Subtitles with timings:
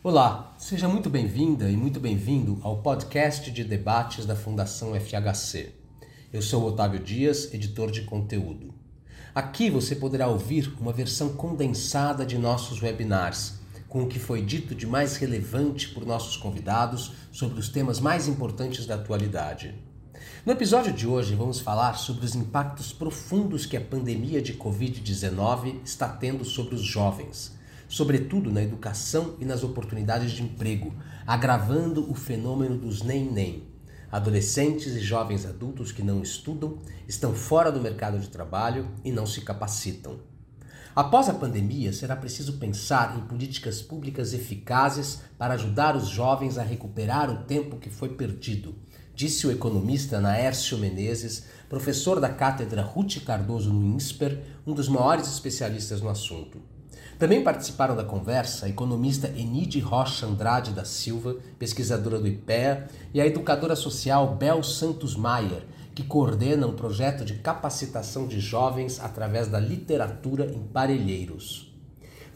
[0.00, 5.72] Olá, seja muito bem-vinda e muito bem-vindo ao podcast de debates da Fundação FHC.
[6.32, 8.72] Eu sou Otávio Dias, editor de conteúdo.
[9.34, 13.54] Aqui você poderá ouvir uma versão condensada de nossos webinars,
[13.88, 18.28] com o que foi dito de mais relevante por nossos convidados sobre os temas mais
[18.28, 19.74] importantes da atualidade.
[20.46, 25.80] No episódio de hoje, vamos falar sobre os impactos profundos que a pandemia de Covid-19
[25.84, 27.57] está tendo sobre os jovens
[27.88, 30.94] sobretudo na educação e nas oportunidades de emprego,
[31.26, 33.66] agravando o fenômeno dos nem-nem.
[34.12, 39.26] Adolescentes e jovens adultos que não estudam, estão fora do mercado de trabalho e não
[39.26, 40.20] se capacitam.
[40.94, 46.62] Após a pandemia, será preciso pensar em políticas públicas eficazes para ajudar os jovens a
[46.62, 48.74] recuperar o tempo que foi perdido,
[49.14, 55.28] disse o economista Naércio Menezes, professor da cátedra Ruth Cardoso no INSPER, um dos maiores
[55.28, 56.60] especialistas no assunto.
[57.18, 63.20] Também participaram da conversa a economista Enide Rocha Andrade da Silva, pesquisadora do IPEA, e
[63.20, 65.64] a educadora social Bel Santos Maier,
[65.96, 71.74] que coordena um projeto de capacitação de jovens através da literatura em Parelheiros.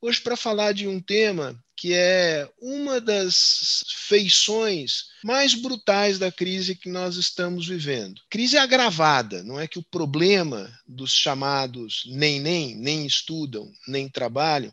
[0.00, 6.74] Hoje, para falar de um tema que é uma das feições mais brutais da crise
[6.74, 8.22] que nós estamos vivendo.
[8.30, 14.72] Crise agravada, não é que o problema dos chamados nem nem, nem estudam, nem trabalham,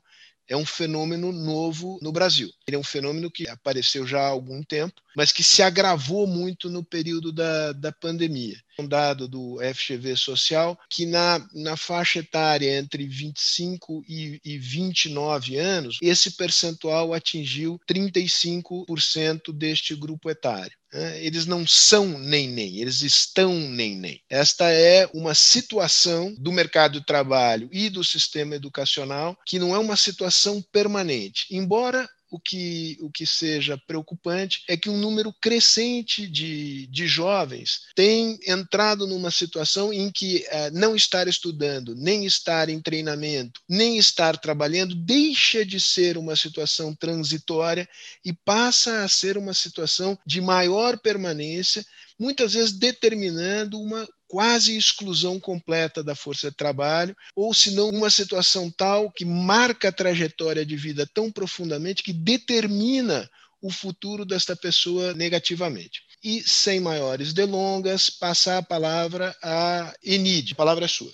[0.52, 2.52] é um fenômeno novo no Brasil.
[2.72, 6.70] Ele é um fenômeno que apareceu já há algum tempo, mas que se agravou muito
[6.70, 8.58] no período da, da pandemia.
[8.80, 15.58] Um dado do FGV Social que na, na faixa etária entre 25 e, e 29
[15.58, 20.72] anos, esse percentual atingiu 35% deste grupo etário.
[20.94, 21.24] Né?
[21.24, 24.22] Eles não são nem nem, eles estão nem nem.
[24.30, 29.80] Esta é uma situação do mercado de trabalho e do sistema educacional que não é
[29.80, 31.46] uma situação permanente.
[31.52, 37.82] Embora o que, o que seja preocupante é que um número crescente de, de jovens
[37.94, 43.98] tem entrado numa situação em que eh, não estar estudando, nem estar em treinamento, nem
[43.98, 47.88] estar trabalhando, deixa de ser uma situação transitória
[48.24, 51.86] e passa a ser uma situação de maior permanência,
[52.18, 58.10] muitas vezes determinando uma quase exclusão completa da força de trabalho, ou se não uma
[58.10, 63.30] situação tal que marca a trajetória de vida tão profundamente que determina
[63.62, 66.04] o futuro desta pessoa negativamente.
[66.24, 70.54] E sem maiores delongas, passar a palavra a Enid.
[70.54, 71.12] A palavra é sua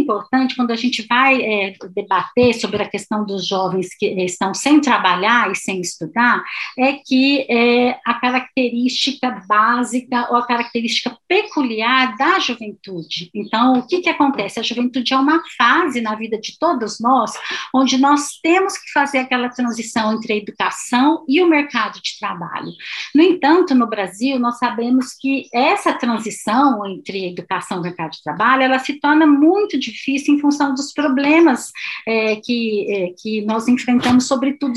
[0.00, 4.80] importante quando a gente vai é, debater sobre a questão dos jovens que estão sem
[4.80, 6.42] trabalhar e sem estudar,
[6.78, 13.30] é que é, a característica básica ou a característica peculiar da juventude.
[13.34, 14.58] Então, o que, que acontece?
[14.58, 17.32] A juventude é uma fase na vida de todos nós
[17.74, 22.72] onde nós temos que fazer aquela transição entre a educação e o mercado de trabalho.
[23.14, 28.62] No entanto, no Brasil, nós sabemos que essa transição entre educação e mercado de trabalho,
[28.62, 31.70] ela se torna muito muito difícil em função dos problemas
[32.06, 34.74] é, que, é, que nós enfrentamos, sobretudo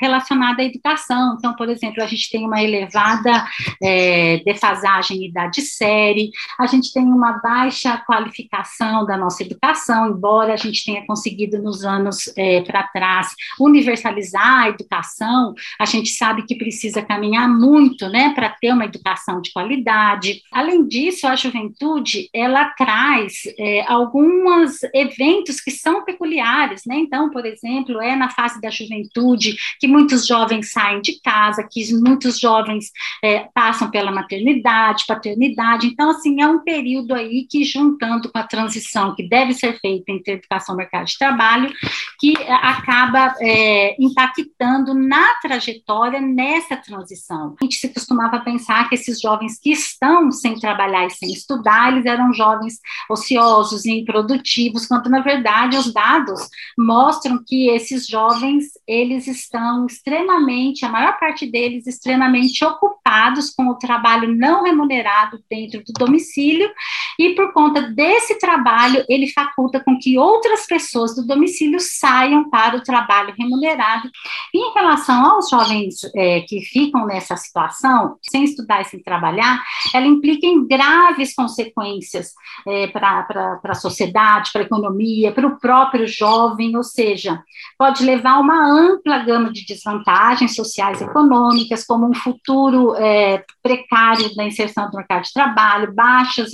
[0.00, 1.36] relacionado à educação.
[1.38, 3.46] Então, por exemplo, a gente tem uma elevada
[3.82, 10.54] é, defasagem em idade série, a gente tem uma baixa qualificação da nossa educação, embora
[10.54, 13.28] a gente tenha conseguido nos anos é, para trás
[13.60, 19.40] universalizar a educação, a gente sabe que precisa caminhar muito, né, para ter uma educação
[19.40, 20.40] de qualidade.
[20.52, 26.96] Além disso, a juventude ela traz é, algum alguns eventos que são peculiares, né?
[26.96, 31.94] Então, por exemplo, é na fase da juventude que muitos jovens saem de casa, que
[31.94, 32.90] muitos jovens
[33.22, 35.86] é, passam pela maternidade, paternidade.
[35.86, 40.10] Então, assim, é um período aí que, juntando com a transição que deve ser feita
[40.10, 41.72] entre educação e mercado de trabalho,
[42.18, 47.54] que acaba é, impactando na trajetória nessa transição.
[47.60, 51.92] A gente se costumava pensar que esses jovens que estão sem trabalhar e sem estudar,
[51.92, 52.78] eles eram jovens
[53.10, 56.48] ociosos, improdutivos, produtivos, quando na verdade os dados
[56.78, 63.74] mostram que esses jovens eles estão extremamente, a maior parte deles extremamente ocupados com o
[63.74, 66.70] trabalho não remunerado dentro do domicílio
[67.18, 72.76] e por conta desse trabalho, ele faculta com que outras pessoas do domicílio saiam para
[72.76, 74.10] o trabalho remunerado.
[74.52, 79.62] E em relação aos jovens é, que ficam nessa situação, sem estudar e sem trabalhar,
[79.94, 82.32] ela implica em graves consequências
[82.66, 87.42] é, para a sociedade, para a economia, para o próprio jovem, ou seja,
[87.78, 93.44] pode levar a uma ampla gama de desvantagens sociais e econômicas, como um futuro é,
[93.62, 96.50] precário da inserção no mercado de trabalho, baixos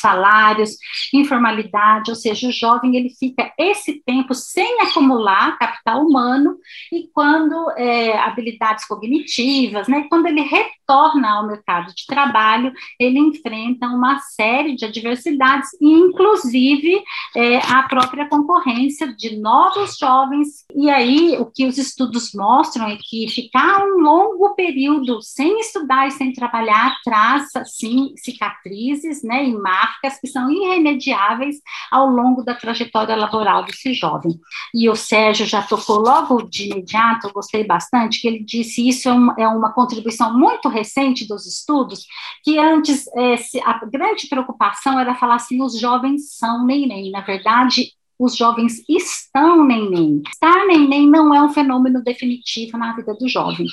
[0.00, 0.76] salários,
[1.12, 6.56] informalidade, ou seja, o jovem ele fica esse tempo sem acumular capital humano
[6.92, 13.86] e quando é, habilidades cognitivas, né, quando ele retorna ao mercado de trabalho, ele enfrenta
[13.86, 17.02] uma série de adversidades, inclusive
[17.36, 20.64] é, a própria concorrência de novos jovens.
[20.74, 26.08] E aí, o que os estudos mostram é que ficar um longo período sem estudar
[26.08, 31.56] e sem trabalhar traz, assim, cicatrizes né, e marcas que são irremediáveis
[31.90, 34.38] ao longo da trajetória laboral desse jovem.
[34.74, 39.08] E o Sérgio já tocou logo de imediato, eu gostei bastante, que ele disse isso
[39.08, 42.06] é uma, é uma contribuição muito recente dos estudos,
[42.42, 43.34] que antes é,
[43.64, 47.03] a grande preocupação era falar assim, os jovens são neném.
[47.10, 50.22] Na verdade, os jovens estão neném.
[50.26, 53.66] Estar neném não é um fenômeno definitivo na vida do jovem,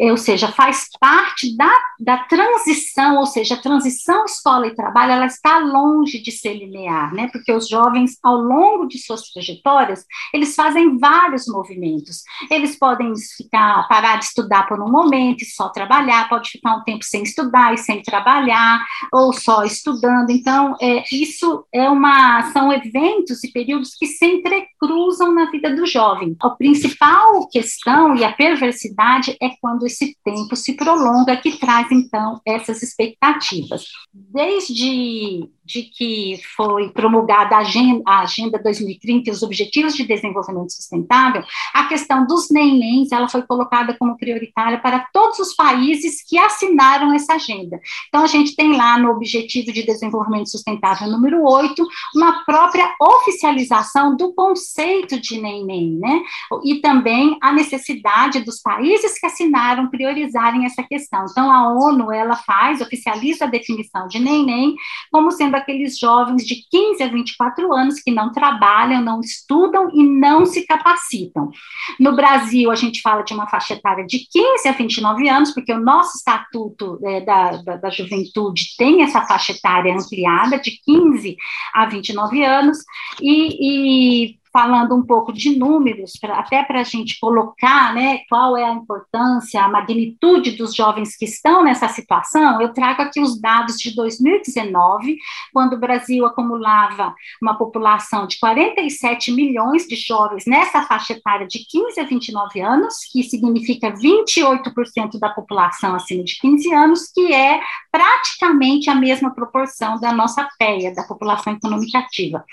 [0.00, 5.12] é, ou seja, faz parte da, da transição, ou seja, a transição escola e trabalho,
[5.12, 7.28] ela está longe de ser linear, né?
[7.32, 12.22] Porque os jovens, ao longo de suas trajetórias, eles fazem vários movimentos.
[12.50, 16.84] Eles podem ficar, parar de estudar por um momento e só trabalhar, pode ficar um
[16.84, 20.30] tempo sem estudar e sem trabalhar, ou só estudando.
[20.30, 25.86] Então, é, isso é uma, são eventos e períodos que se entrecruzam na vida do
[25.86, 26.36] jovem.
[26.40, 32.40] A principal questão e a perversidade é quando esse tempo se prolonga, que traz então
[32.46, 33.84] essas expectativas.
[34.12, 40.72] Desde de que foi promulgada a Agenda, a Agenda 2030 e os Objetivos de Desenvolvimento
[40.72, 41.42] Sustentável,
[41.72, 47.12] a questão dos nenéns ela foi colocada como prioritária para todos os países que assinaram
[47.14, 47.80] essa agenda.
[48.08, 54.14] Então, a gente tem lá no Objetivo de Desenvolvimento Sustentável número 8, uma própria oficialização
[54.16, 56.22] do conceito de neném, né?
[56.64, 61.24] E também a necessidade dos países que assinaram priorizarem essa questão.
[61.30, 64.74] Então, a ONU, ela faz, oficializa a definição de neném
[65.10, 70.02] como sendo daqueles jovens de 15 a 24 anos que não trabalham, não estudam e
[70.02, 71.50] não se capacitam.
[71.98, 75.72] No Brasil, a gente fala de uma faixa etária de 15 a 29 anos, porque
[75.72, 81.36] o nosso estatuto é, da, da, da juventude tem essa faixa etária ampliada de 15
[81.74, 82.78] a 29 anos,
[83.20, 88.56] e, e falando um pouco de números, pra, até para a gente colocar né, qual
[88.56, 93.40] é a importância, a magnitude dos jovens que estão nessa situação, eu trago aqui os
[93.40, 95.16] dados de 2019,
[95.52, 101.60] quando o Brasil acumulava uma população de 47 milhões de jovens nessa faixa etária de
[101.66, 107.60] 15 a 29 anos, que significa 28% da população acima de 15 anos, que é
[107.90, 112.44] praticamente a mesma proporção da nossa PEA, da população econômica ativa.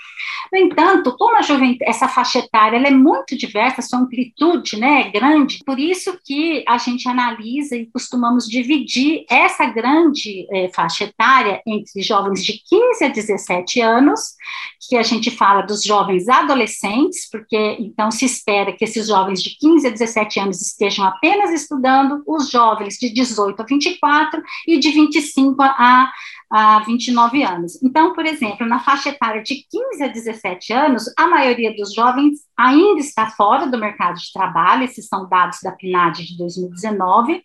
[0.52, 5.10] No entanto, como a juventude essa faixa etária é muito diversa, sua amplitude né, é
[5.10, 11.60] grande, por isso que a gente analisa e costumamos dividir essa grande é, faixa etária
[11.66, 14.20] entre jovens de 15 a 17 anos,
[14.88, 19.50] que a gente fala dos jovens adolescentes, porque então se espera que esses jovens de
[19.58, 24.90] 15 a 17 anos estejam apenas estudando, os jovens de 18 a 24 e de
[24.90, 26.10] 25 a
[26.50, 27.80] a 29 anos.
[27.80, 32.38] Então, por exemplo, na faixa etária de 15 a 17 anos, a maioria dos jovens
[32.56, 37.42] ainda está fora do mercado de trabalho, esses são dados da PNAD de 2019.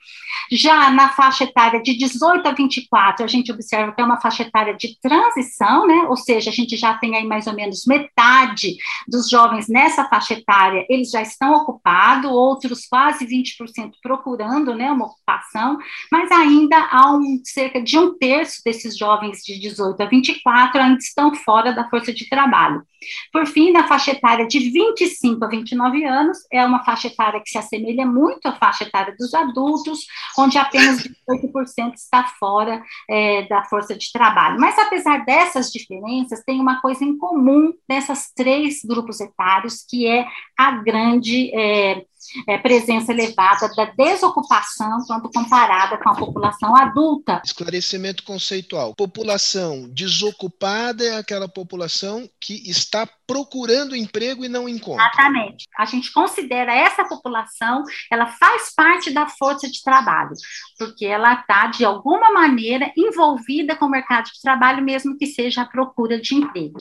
[0.51, 4.44] Já na faixa etária de 18 a 24, a gente observa que é uma faixa
[4.44, 6.06] etária de transição, né?
[6.10, 8.75] Ou seja, a gente já tem aí mais ou menos metade
[9.08, 15.06] dos jovens nessa faixa etária, eles já estão ocupados, outros quase 20% procurando, né, uma
[15.06, 15.77] ocupação,
[16.12, 20.98] mas ainda há um cerca de um terço desses jovens de 18 a 24 ainda
[20.98, 22.84] estão fora da força de trabalho.
[23.31, 27.50] Por fim, na faixa etária de 25 a 29 anos, é uma faixa etária que
[27.50, 30.05] se assemelha muito à faixa etária dos adultos,
[30.38, 34.59] onde apenas 18% está fora é, da força de trabalho.
[34.59, 40.25] Mas, apesar dessas diferenças, tem uma coisa em comum nessas três grupos etários, que é
[40.57, 41.51] a grande.
[41.53, 42.05] É,
[42.48, 47.41] é, presença elevada da desocupação quando comparada com a população adulta.
[47.44, 48.94] Esclarecimento conceitual.
[48.96, 55.03] População desocupada é aquela população que está procurando emprego e não encontra.
[55.05, 55.65] Exatamente.
[55.77, 60.36] A gente considera essa população, ela faz parte da força de trabalho,
[60.77, 65.63] porque ela está, de alguma maneira, envolvida com o mercado de trabalho, mesmo que seja
[65.63, 66.77] a procura de emprego.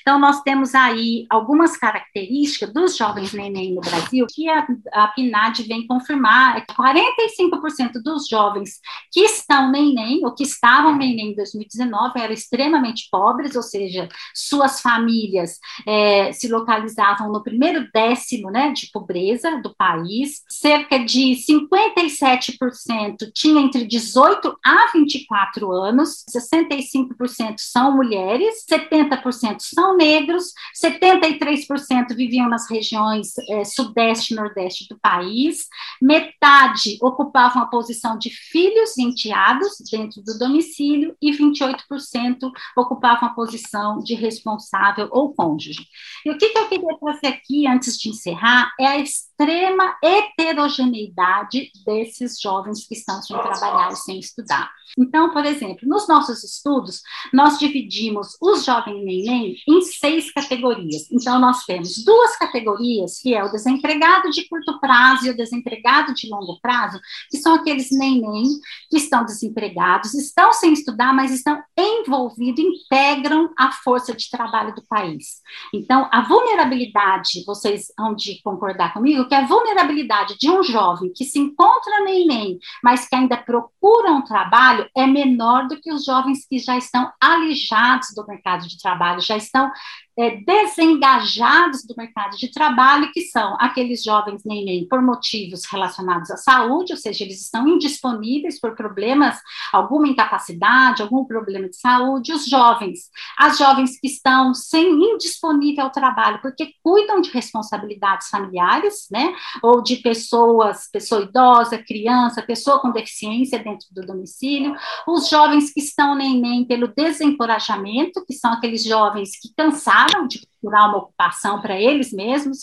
[0.00, 5.62] Então, nós temos aí algumas características dos jovens neném no Brasil que a, a PNAD
[5.64, 6.58] vem confirmar.
[6.58, 13.08] É 45% dos jovens que estão neném, ou que estavam neném em 2019, eram extremamente
[13.10, 19.74] pobres, ou seja, suas famílias é, se localizavam no primeiro décimo né, de pobreza do
[19.74, 29.96] país, cerca de 57% tinha entre 18 a 24 anos, 65% são mulheres, 70% são
[29.96, 30.52] negros,
[30.82, 35.66] 73% viviam nas regiões é, sudeste e nordeste do país,
[36.00, 43.34] metade ocupavam a posição de filhos e enteados dentro do domicílio e 28% ocupavam a
[43.34, 45.86] posição de responsável ou cônjuge.
[46.24, 51.70] E o que, que eu queria trazer aqui, antes de encerrar, é a extrema heterogeneidade
[51.84, 54.70] desses jovens que estão sem trabalhar e sem estudar.
[54.98, 57.02] Então, por exemplo, nos nossos estudos,
[57.32, 61.10] nós dividimos os jovens neném em seis categorias.
[61.10, 66.14] Então, nós temos duas categorias, que é o desempregado de curto prazo e o desempregado
[66.14, 68.44] de longo prazo, que são aqueles neném
[68.90, 74.82] que estão desempregados, estão sem estudar, mas estão envolvidos, integram a força de trabalho do
[74.86, 75.40] país.
[75.72, 81.24] Então, a vulnerabilidade, vocês vão de concordar comigo, que a vulnerabilidade de um jovem que
[81.24, 86.46] se encontra neném, mas que ainda procura um trabalho é menor do que os jovens
[86.46, 89.70] que já estão alijados do mercado de trabalho, já estão
[90.16, 96.36] é, desengajados do mercado de trabalho, que são aqueles jovens neném por motivos relacionados à
[96.36, 99.38] saúde, ou seja, eles estão indisponíveis por problemas,
[99.72, 105.90] alguma incapacidade, algum problema de saúde, os jovens, as jovens que estão sem indisponível ao
[105.90, 112.92] trabalho, porque cuidam de responsabilidades familiares, né, ou de pessoas, pessoa idosa, criança, pessoa com
[112.92, 114.76] deficiência dentro do domicílio,
[115.08, 120.88] os jovens que estão neném pelo desencorajamento, que são aqueles jovens que cansaram de procurar
[120.88, 122.58] uma ocupação para eles mesmos,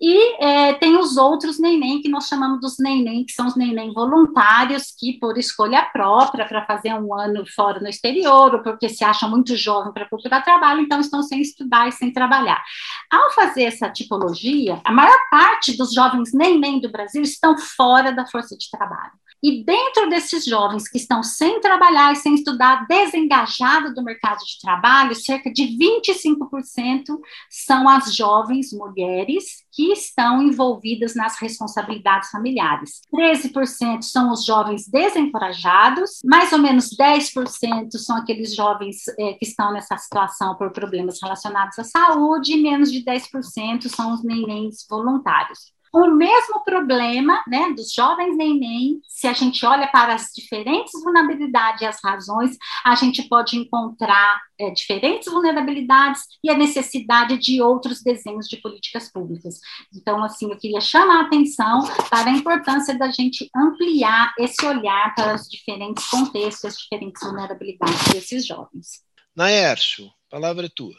[0.00, 3.92] e é, tem os outros neném, que nós chamamos dos neném, que são os neném
[3.92, 9.04] voluntários, que por escolha própria, para fazer um ano fora no exterior, ou porque se
[9.04, 12.62] acham muito jovem para procurar trabalho, então estão sem estudar e sem trabalhar.
[13.10, 18.26] Ao fazer essa tipologia, a maior parte dos jovens neném do Brasil estão fora da
[18.26, 19.12] força de trabalho.
[19.42, 24.58] E dentro desses jovens que estão sem trabalhar e sem estudar, desengajados do mercado de
[24.60, 27.18] trabalho, cerca de 25%
[27.50, 33.00] são as jovens mulheres que estão envolvidas nas responsabilidades familiares.
[33.12, 39.72] 13% são os jovens desencorajados, mais ou menos 10% são aqueles jovens é, que estão
[39.72, 45.73] nessa situação por problemas relacionados à saúde, e menos de 10% são os nenéns voluntários
[45.94, 51.82] o mesmo problema né, dos jovens neném, se a gente olha para as diferentes vulnerabilidades
[51.82, 58.02] e as razões, a gente pode encontrar é, diferentes vulnerabilidades e a necessidade de outros
[58.02, 59.60] desenhos de políticas públicas.
[59.94, 65.14] Então, assim, eu queria chamar a atenção para a importância da gente ampliar esse olhar
[65.14, 69.04] para os diferentes contextos, as diferentes vulnerabilidades desses jovens.
[69.36, 70.94] Naércio, palavra é tua.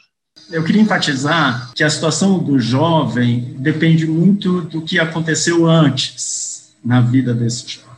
[0.50, 7.00] Eu queria enfatizar que a situação do jovem depende muito do que aconteceu antes na
[7.00, 7.90] vida desse jovem,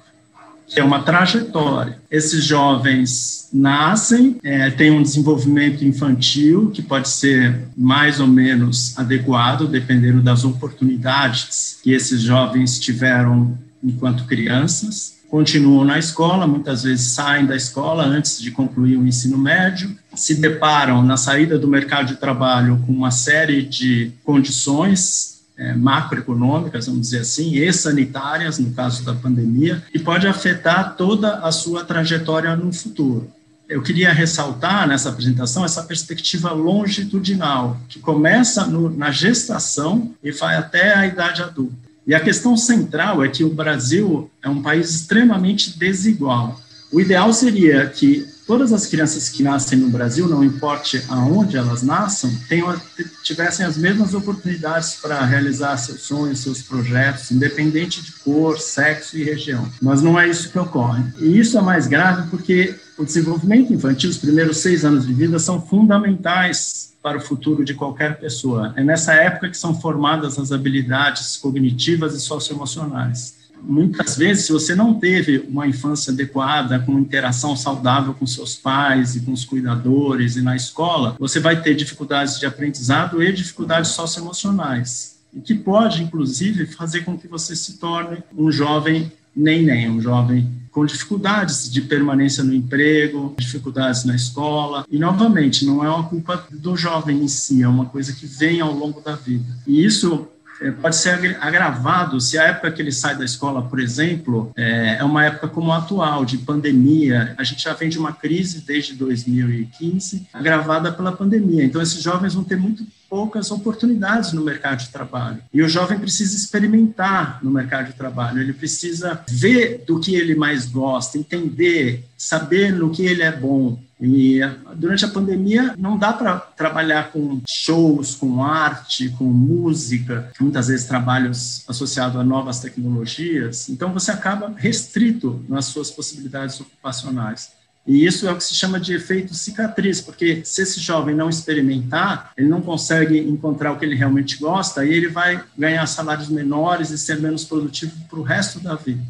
[0.75, 1.99] é uma trajetória.
[2.11, 9.67] Esses jovens nascem, é, têm um desenvolvimento infantil que pode ser mais ou menos adequado,
[9.67, 17.47] dependendo das oportunidades que esses jovens tiveram enquanto crianças continuam na escola, muitas vezes saem
[17.47, 22.17] da escola antes de concluir o ensino médio, se deparam na saída do mercado de
[22.17, 29.05] trabalho com uma série de condições é, macroeconômicas, vamos dizer assim, e sanitárias, no caso
[29.05, 33.31] da pandemia, e pode afetar toda a sua trajetória no futuro.
[33.69, 40.57] Eu queria ressaltar nessa apresentação essa perspectiva longitudinal, que começa no, na gestação e vai
[40.57, 41.88] até a idade adulta.
[42.09, 46.59] E a questão central é que o Brasil é um país extremamente desigual.
[46.91, 51.83] O ideal seria que todas as crianças que nascem no Brasil, não importe aonde elas
[51.83, 52.75] nasçam, tenham,
[53.23, 59.23] tivessem as mesmas oportunidades para realizar seus sonhos, seus projetos, independente de cor, sexo e
[59.23, 59.71] região.
[59.83, 61.05] Mas não é isso que ocorre.
[61.19, 65.39] E isso é mais grave porque o desenvolvimento infantil, os primeiros seis anos de vida,
[65.39, 68.73] são fundamentais para o futuro de qualquer pessoa.
[68.77, 74.75] É nessa época que são formadas as habilidades cognitivas e socioemocionais muitas vezes, se você
[74.75, 80.37] não teve uma infância adequada, com interação saudável com seus pais e com os cuidadores
[80.37, 86.03] e na escola, você vai ter dificuldades de aprendizado e dificuldades socioemocionais, e que pode,
[86.03, 91.69] inclusive, fazer com que você se torne um jovem nem nem, um jovem com dificuldades
[91.69, 94.87] de permanência no emprego, dificuldades na escola.
[94.89, 98.61] E, novamente, não é uma culpa do jovem em si, é uma coisa que vem
[98.61, 99.45] ao longo da vida.
[99.67, 100.29] E isso
[100.61, 104.99] é, pode ser agravado se a época que ele sai da escola, por exemplo, é,
[105.01, 107.35] é uma época como a atual, de pandemia.
[107.37, 111.65] A gente já vem de uma crise desde 2015, agravada pela pandemia.
[111.65, 115.43] Então, esses jovens vão ter muito poucas oportunidades no mercado de trabalho.
[115.53, 120.35] E o jovem precisa experimentar no mercado de trabalho, ele precisa ver do que ele
[120.35, 123.79] mais gosta, entender, saber no que ele é bom.
[124.01, 124.41] E
[124.77, 130.87] durante a pandemia não dá para trabalhar com shows, com arte, com música, muitas vezes
[130.87, 133.69] trabalhos associados a novas tecnologias.
[133.69, 137.58] Então você acaba restrito nas suas possibilidades ocupacionais.
[137.89, 141.31] E isso é o que se chama de efeito cicatriz, porque se esse jovem não
[141.31, 146.29] experimentar, ele não consegue encontrar o que ele realmente gosta, e ele vai ganhar salários
[146.29, 149.01] menores e ser menos produtivo para o resto da vida.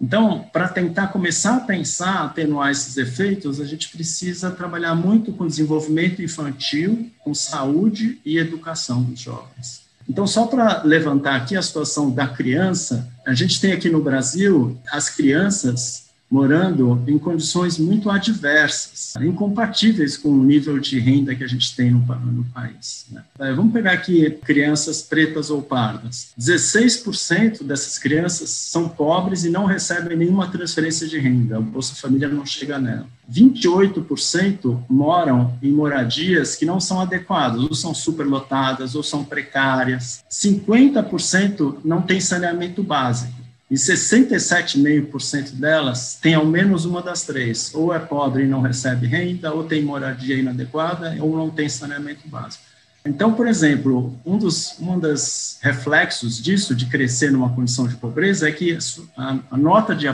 [0.00, 5.46] Então, para tentar começar a pensar, atenuar esses efeitos, a gente precisa trabalhar muito com
[5.46, 9.82] desenvolvimento infantil, com saúde e educação dos jovens.
[10.08, 14.76] Então, só para levantar aqui a situação da criança, a gente tem aqui no Brasil
[14.90, 16.03] as crianças
[16.34, 21.92] morando em condições muito adversas, incompatíveis com o nível de renda que a gente tem
[21.92, 23.06] no, no país.
[23.08, 23.22] Né?
[23.38, 26.32] É, vamos pegar aqui crianças pretas ou pardas.
[26.36, 31.60] 16% dessas crianças são pobres e não recebem nenhuma transferência de renda.
[31.60, 33.06] O Bolsa Família não chega nela.
[33.32, 40.24] 28% moram em moradias que não são adequadas, ou são superlotadas, ou são precárias.
[40.28, 43.43] 50% não tem saneamento básico
[43.74, 49.04] e 67,5% delas tem ao menos uma das três, ou é pobre e não recebe
[49.08, 52.62] renda, ou tem moradia inadequada, ou não tem saneamento básico.
[53.04, 58.48] Então, por exemplo, um dos um dos reflexos disso, de crescer numa condição de pobreza,
[58.48, 58.78] é que
[59.16, 60.06] a, a nota de,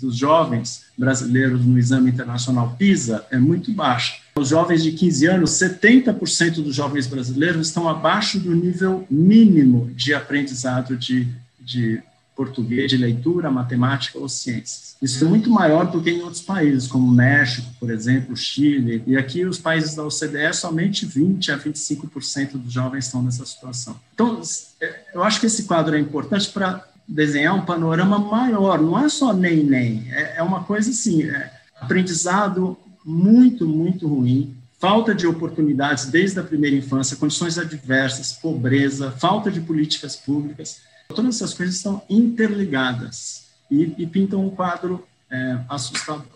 [0.00, 4.14] dos jovens brasileiros no exame internacional PISA é muito baixa.
[4.34, 10.14] Os jovens de 15 anos, 70% dos jovens brasileiros estão abaixo do nível mínimo de
[10.14, 11.28] aprendizado de,
[11.60, 12.02] de
[12.34, 14.96] português de leitura, matemática ou ciências.
[15.00, 19.16] Isso é muito maior do que em outros países, como México, por exemplo, Chile, e
[19.16, 23.98] aqui os países da OCDE, somente 20 a 25% dos jovens estão nessa situação.
[24.14, 24.40] Então,
[24.80, 29.08] é, eu acho que esse quadro é importante para desenhar um panorama maior, não é
[29.08, 35.26] só nem nem, é, é uma coisa assim, é aprendizado muito, muito ruim, falta de
[35.26, 41.76] oportunidades desde a primeira infância, condições adversas, pobreza, falta de políticas públicas, Todas essas coisas
[41.76, 46.26] estão interligadas e, e pintam um quadro é, assustador.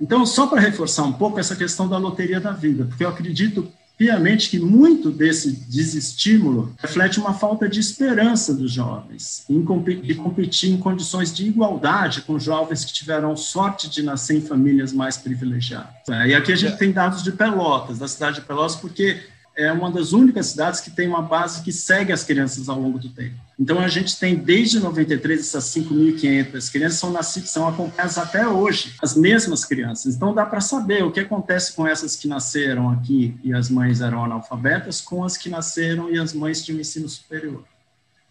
[0.00, 3.72] Então, só para reforçar um pouco essa questão da loteria da vida, porque eu acredito
[3.96, 9.64] piamente que muito desse desestímulo reflete uma falta de esperança dos jovens em
[10.02, 14.92] de competir em condições de igualdade com jovens que tiveram sorte de nascer em famílias
[14.92, 15.94] mais privilegiadas.
[16.26, 19.22] E aqui a gente tem dados de Pelotas, da cidade de Pelotas, porque
[19.56, 22.98] é uma das únicas cidades que tem uma base que segue as crianças ao longo
[22.98, 23.45] do tempo.
[23.58, 28.94] Então, a gente tem desde 93 essas 5.500 crianças são nascidas, são acompanhadas até hoje,
[29.00, 30.14] as mesmas crianças.
[30.14, 34.02] Então, dá para saber o que acontece com essas que nasceram aqui e as mães
[34.02, 37.64] eram analfabetas, com as que nasceram e as mães tinham ensino superior.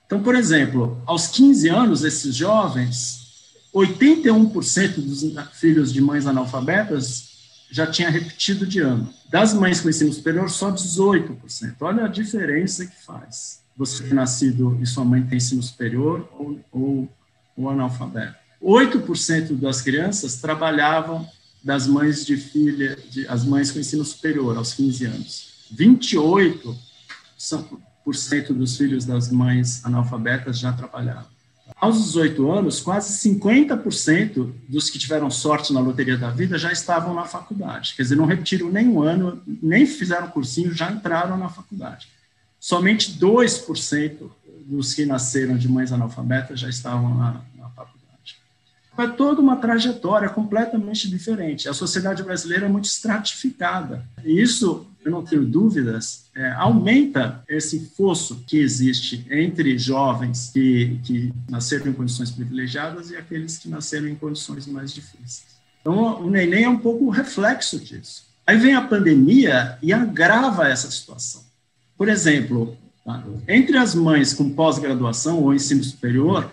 [0.06, 3.26] Então, por exemplo, aos 15 anos, esses jovens,
[3.74, 7.34] 81% dos filhos de mães analfabetas
[7.72, 9.12] já tinha repetido de ano.
[9.30, 11.76] Das mães com ensino superior, só 18%.
[11.82, 13.65] Olha a diferença que faz.
[13.78, 17.10] Você ter nascido e sua mãe tem ensino superior ou, ou,
[17.58, 18.36] ou analfabeto.
[18.62, 21.28] 8% das crianças trabalhavam
[21.64, 25.68] das mães de filha, de, as mães com ensino superior, aos 15 anos.
[25.76, 26.78] 28%
[28.50, 31.36] dos filhos das mães analfabetas já trabalhavam.
[31.76, 37.14] Aos 18 anos, quase 50% dos que tiveram sorte na loteria da vida já estavam
[37.16, 37.96] na faculdade.
[37.96, 42.08] Quer dizer, não repetiram nem um ano, nem fizeram cursinho, já entraram na faculdade.
[42.66, 44.28] Somente 2%
[44.66, 48.40] dos que nasceram de mães analfabetas já estavam na, na faculdade.
[48.98, 51.70] é toda uma trajetória completamente diferente.
[51.70, 54.04] A sociedade brasileira é muito estratificada.
[54.24, 61.00] E isso, eu não tenho dúvidas, é, aumenta esse fosso que existe entre jovens que,
[61.04, 65.46] que nasceram em condições privilegiadas e aqueles que nasceram em condições mais difíceis.
[65.82, 68.26] Então, o neném é um pouco o reflexo disso.
[68.48, 71.45] Aí vem a pandemia e agrava essa situação.
[71.98, 72.78] Por exemplo,
[73.48, 76.52] entre as mães com pós-graduação ou ensino superior,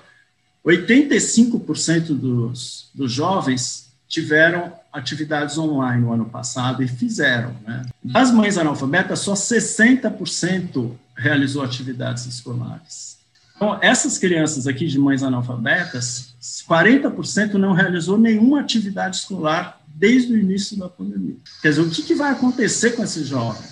[0.64, 7.56] 85% dos, dos jovens tiveram atividades online no ano passado e fizeram.
[7.66, 7.86] Né?
[8.04, 13.16] Das mães analfabetas, só 60% realizou atividades escolares.
[13.56, 16.34] Então, essas crianças aqui de mães analfabetas,
[16.68, 21.36] 40% não realizou nenhuma atividade escolar desde o início da pandemia.
[21.62, 23.71] Quer dizer, o que, que vai acontecer com esses jovens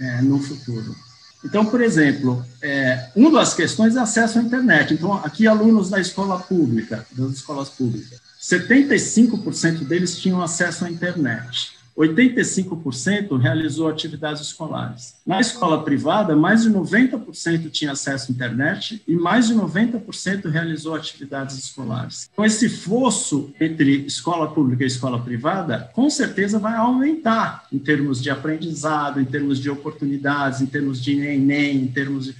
[0.00, 0.96] é, no futuro?
[1.44, 4.94] Então, por exemplo, é, uma das questões é acesso à internet.
[4.94, 11.79] Então, aqui, alunos da escola pública, das escolas públicas, 75% deles tinham acesso à internet.
[11.96, 15.14] 85% realizou atividades escolares.
[15.26, 20.94] Na escola privada, mais de 90% tinha acesso à internet e mais de 90% realizou
[20.94, 22.28] atividades escolares.
[22.32, 28.22] Então, esse fosso entre escola pública e escola privada, com certeza vai aumentar em termos
[28.22, 32.36] de aprendizado, em termos de oportunidades, em termos de Enem, em termos de.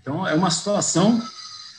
[0.00, 1.22] Então, é uma situação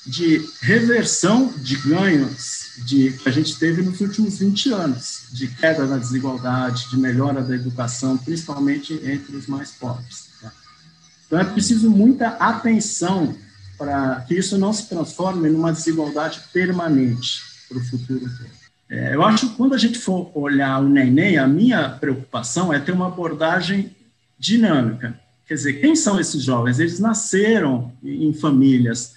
[0.05, 5.87] de reversão de ganhos de, que a gente teve nos últimos 20 anos, de queda
[5.87, 10.29] da desigualdade, de melhora da educação, principalmente entre os mais pobres.
[10.41, 10.51] Tá?
[11.25, 13.35] Então, é preciso muita atenção
[13.77, 18.29] para que isso não se transforme numa desigualdade permanente para o futuro.
[18.89, 22.79] É, eu acho que quando a gente for olhar o neném, a minha preocupação é
[22.79, 23.95] ter uma abordagem
[24.37, 25.19] dinâmica.
[25.47, 26.79] Quer dizer, quem são esses jovens?
[26.79, 29.13] Eles nasceram em famílias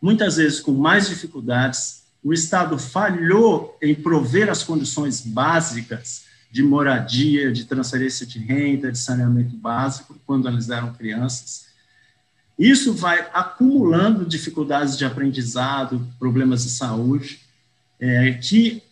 [0.00, 2.04] muitas vezes com mais dificuldades.
[2.22, 8.98] O Estado falhou em prover as condições básicas de moradia, de transferência de renda, de
[8.98, 11.66] saneamento básico, quando eles eram crianças.
[12.58, 17.40] Isso vai acumulando dificuldades de aprendizado, problemas de saúde,
[18.00, 18.82] é, que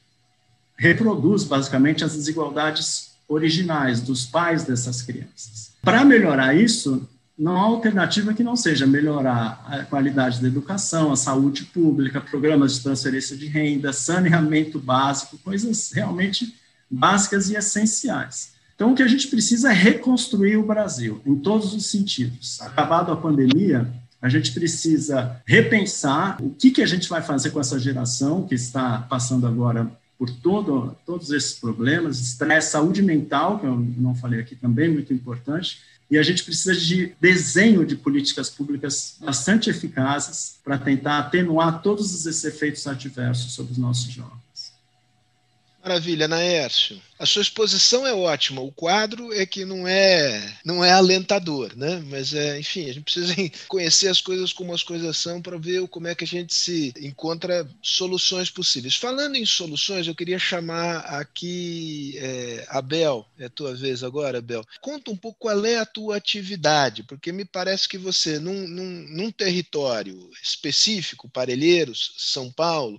[0.77, 5.73] reproduz basicamente as desigualdades originais dos pais dessas crianças.
[5.83, 11.17] Para melhorar isso, não há alternativa que não seja melhorar a qualidade da educação, a
[11.17, 16.55] saúde pública, programas de transferência de renda, saneamento básico, coisas realmente
[16.89, 18.55] básicas e essenciais.
[18.75, 22.61] Então, o que a gente precisa é reconstruir o Brasil, em todos os sentidos.
[22.61, 23.89] Acabado a pandemia,
[24.21, 28.55] a gente precisa repensar o que, que a gente vai fazer com essa geração que
[28.55, 34.41] está passando agora por todo, todos esses problemas, estresse, saúde mental, que eu não falei
[34.41, 40.59] aqui também, muito importante, e a gente precisa de desenho de políticas públicas bastante eficazes
[40.63, 44.44] para tentar atenuar todos esses efeitos adversos sobre os nossos jovens.
[45.85, 46.99] Maravilha, Naércio.
[47.19, 48.63] A sua exposição é ótima.
[48.63, 52.03] O quadro é que não é não é alentador, né?
[52.09, 53.35] Mas é, enfim, a gente precisa
[53.69, 56.95] conhecer as coisas como as coisas são para ver como é que a gente se
[56.99, 58.97] encontra soluções possíveis.
[58.97, 64.65] Falando em soluções, eu queria chamar aqui é, Abel, é tua vez agora, Abel.
[64.81, 69.07] Conta um pouco qual é a tua atividade, porque me parece que você, num, num,
[69.11, 72.99] num território específico, Parelheiros, São Paulo,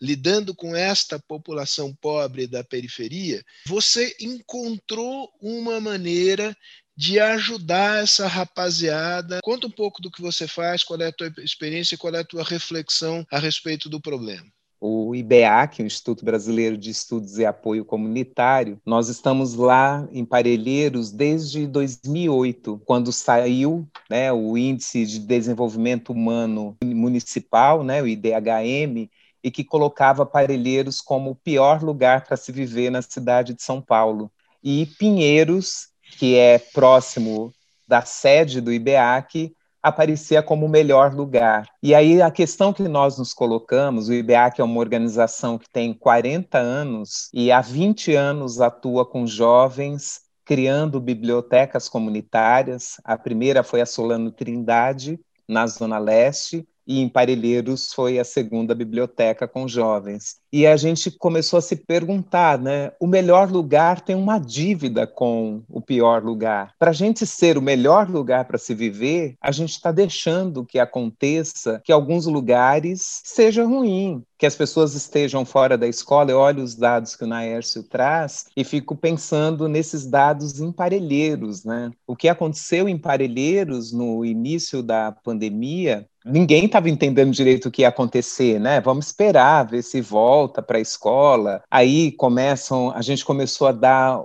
[0.00, 6.56] lidando com esta população pobre da periferia, você encontrou uma maneira
[6.96, 9.40] de ajudar essa rapaziada.
[9.42, 12.24] Conta um pouco do que você faz, qual é a tua experiência, qual é a
[12.24, 14.46] tua reflexão a respeito do problema.
[14.78, 21.10] O IBEAC, o Instituto Brasileiro de Estudos e Apoio Comunitário, nós estamos lá em Parelheiros
[21.10, 29.08] desde 2008, quando saiu né, o Índice de Desenvolvimento Humano Municipal, né, o IDHM,
[29.46, 33.80] e que colocava Parelheiros como o pior lugar para se viver na cidade de São
[33.80, 34.28] Paulo.
[34.60, 37.54] E Pinheiros, que é próximo
[37.86, 41.68] da sede do IBEAC, aparecia como o melhor lugar.
[41.80, 45.94] E aí a questão que nós nos colocamos, o IBEAC é uma organização que tem
[45.94, 52.96] 40 anos e há 20 anos atua com jovens criando bibliotecas comunitárias.
[53.04, 58.74] A primeira foi a Solano Trindade, na Zona Leste, e em Parelheiros foi a segunda
[58.74, 60.36] biblioteca com jovens.
[60.52, 62.92] E a gente começou a se perguntar, né?
[63.00, 66.72] O melhor lugar tem uma dívida com o pior lugar.
[66.78, 70.78] Para a gente ser o melhor lugar para se viver, a gente está deixando que
[70.78, 76.30] aconteça que alguns lugares seja ruim, que as pessoas estejam fora da escola.
[76.30, 81.64] Eu olho os dados que o Naércio traz e fico pensando nesses dados em Parelheiros,
[81.64, 81.90] né?
[82.06, 87.82] O que aconteceu em Parelheiros no início da pandemia ninguém estava entendendo direito o que
[87.82, 88.80] ia acontecer, né?
[88.80, 91.62] Vamos esperar, ver se volta para a escola.
[91.70, 94.20] Aí começam, a gente começou a dar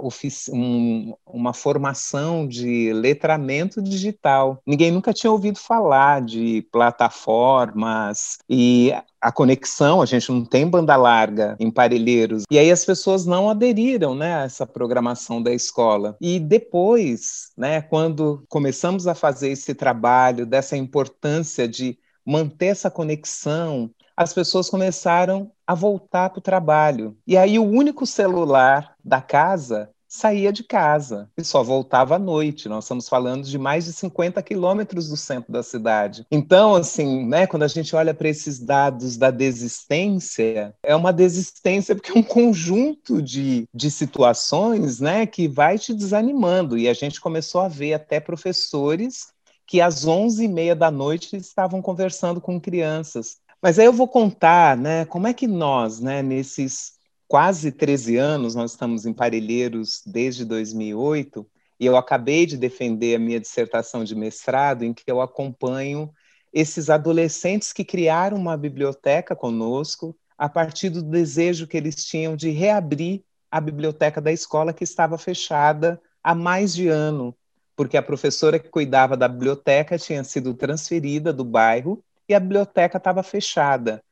[0.52, 4.62] um, uma formação de letramento digital.
[4.66, 10.96] Ninguém nunca tinha ouvido falar de plataformas e a conexão, a gente não tem banda
[10.96, 12.44] larga em Parelheiros.
[12.50, 16.18] E aí as pessoas não aderiram né, a essa programação da escola.
[16.20, 23.92] E depois, né, quando começamos a fazer esse trabalho, dessa importância de manter essa conexão,
[24.18, 27.16] as pessoas começaram a voltar para o trabalho.
[27.26, 32.68] E aí o único celular da casa saía de casa e só voltava à noite.
[32.68, 36.26] Nós estamos falando de mais de 50 quilômetros do centro da cidade.
[36.30, 41.96] Então, assim, né, quando a gente olha para esses dados da desistência, é uma desistência
[41.96, 46.78] porque é um conjunto de, de situações né, que vai te desanimando.
[46.78, 49.32] E a gente começou a ver até professores
[49.66, 53.38] que às 11h30 da noite estavam conversando com crianças.
[53.62, 57.00] Mas aí eu vou contar né, como é que nós, né, nesses
[57.32, 61.48] quase 13 anos, nós estamos em Parelheiros desde 2008,
[61.80, 66.12] e eu acabei de defender a minha dissertação de mestrado, em que eu acompanho
[66.52, 72.50] esses adolescentes que criaram uma biblioteca conosco a partir do desejo que eles tinham de
[72.50, 77.34] reabrir a biblioteca da escola que estava fechada há mais de ano,
[77.78, 82.98] porque a professora que cuidava da biblioteca tinha sido transferida do bairro e a biblioteca
[82.98, 84.04] estava fechada.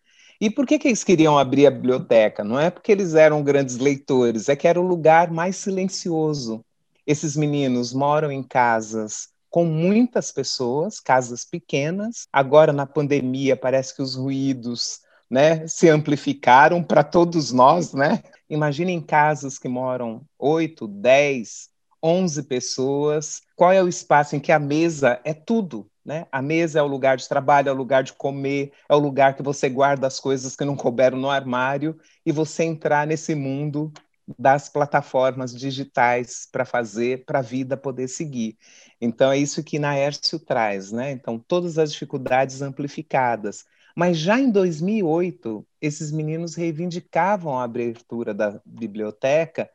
[0.41, 2.45] E por que, que eles queriam abrir a biblioteca?
[2.45, 6.63] Não é porque eles eram grandes leitores, é que era o lugar mais silencioso.
[7.05, 12.27] Esses meninos moram em casas com muitas pessoas, casas pequenas.
[12.31, 17.93] Agora, na pandemia, parece que os ruídos né, se amplificaram para todos nós.
[17.93, 18.23] Né?
[18.49, 21.69] Imaginem casas que moram 8, 10,
[22.01, 23.41] 11 pessoas.
[23.55, 25.89] Qual é o espaço em que a mesa é tudo?
[26.09, 26.25] Né?
[26.31, 29.35] A mesa é o lugar de trabalho, é o lugar de comer, é o lugar
[29.35, 33.93] que você guarda as coisas que não couberam no armário e você entrar nesse mundo
[34.35, 38.57] das plataformas digitais para fazer, para a vida poder seguir.
[38.99, 41.11] Então, é isso que Naércio traz, né?
[41.11, 43.65] Então, todas as dificuldades amplificadas.
[43.95, 49.69] Mas já em 2008, esses meninos reivindicavam a abertura da biblioteca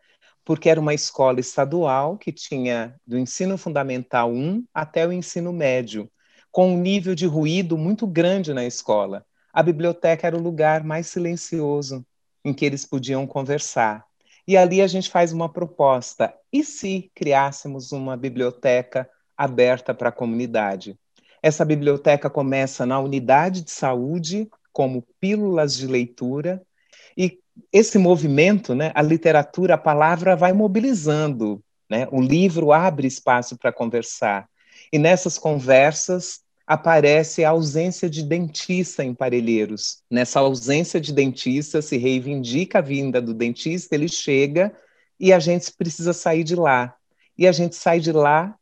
[0.45, 6.11] porque era uma escola estadual que tinha do ensino fundamental 1 até o ensino médio,
[6.55, 9.27] com um nível de ruído muito grande na escola.
[9.53, 12.07] A biblioteca era o lugar mais silencioso
[12.45, 14.05] em que eles podiam conversar.
[14.47, 20.13] E ali a gente faz uma proposta: e se criássemos uma biblioteca aberta para a
[20.13, 20.97] comunidade?
[21.43, 26.63] Essa biblioteca começa na unidade de saúde, como pílulas de leitura,
[27.19, 27.41] e
[27.73, 32.07] esse movimento, né, a literatura, a palavra vai mobilizando, né?
[32.13, 34.49] O livro abre espaço para conversar.
[34.93, 39.99] E nessas conversas aparece a ausência de dentista em Parelheiros.
[40.11, 44.75] Nessa ausência de dentista se reivindica a vinda do dentista, ele chega
[45.21, 46.95] e a gente precisa sair de lá.
[47.37, 48.57] E a gente sai de lá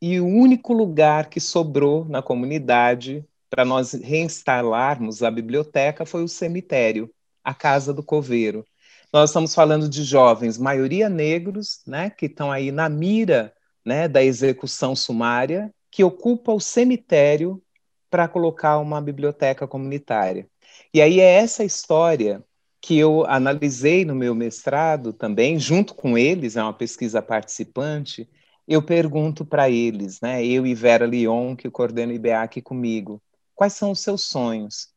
[0.00, 6.28] e o único lugar que sobrou na comunidade para nós reinstalarmos a biblioteca foi o
[6.28, 7.10] cemitério
[7.44, 8.64] a Casa do Coveiro.
[9.12, 13.52] Nós estamos falando de jovens, maioria negros, né, que estão aí na mira
[13.84, 17.62] né, da execução sumária, que ocupa o cemitério
[18.10, 20.48] para colocar uma biblioteca comunitária.
[20.92, 22.42] E aí é essa história
[22.80, 28.28] que eu analisei no meu mestrado também, junto com eles, é uma pesquisa participante,
[28.66, 33.22] eu pergunto para eles, né, eu e Vera Leon, que coordena o IBEAC comigo,
[33.54, 34.88] quais são os seus sonhos?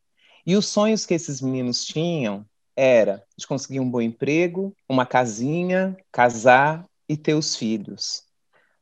[0.46, 5.96] E os sonhos que esses meninos tinham era de conseguir um bom emprego, uma casinha,
[6.10, 8.22] casar e ter os filhos.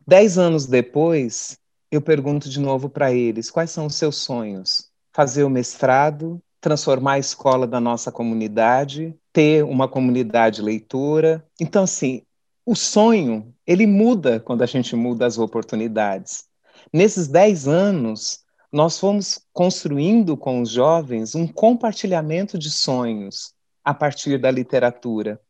[0.07, 1.59] Dez anos depois,
[1.95, 4.91] eu pergunto de novo para eles quais são os seus sonhos.
[5.13, 11.45] Fazer o mestrado, transformar a escola da nossa comunidade, ter uma comunidade leitora.
[11.61, 12.23] Então, assim,
[12.67, 16.45] o sonho, ele muda quando a gente muda as oportunidades.
[16.93, 18.41] Nesses dez anos,
[18.73, 23.53] nós fomos construindo com os jovens um compartilhamento de sonhos
[23.85, 25.41] a partir da literatura.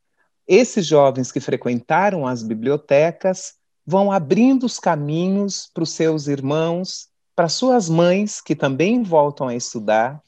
[0.47, 3.55] Esses jovens que frequentaram as bibliotecas
[3.87, 9.55] vão abrindo os caminhos para os seus irmãos, para suas mães, que também voltam a
[9.55, 10.23] estudar.